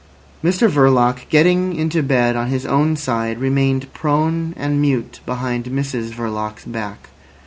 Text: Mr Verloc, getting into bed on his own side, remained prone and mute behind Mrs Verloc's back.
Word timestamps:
Mr 0.43 0.67
Verloc, 0.67 1.29
getting 1.29 1.75
into 1.75 2.01
bed 2.01 2.35
on 2.35 2.47
his 2.47 2.65
own 2.65 2.95
side, 2.95 3.37
remained 3.37 3.93
prone 3.93 4.51
and 4.57 4.81
mute 4.81 5.19
behind 5.27 5.65
Mrs 5.65 6.09
Verloc's 6.09 6.65
back. 6.65 7.09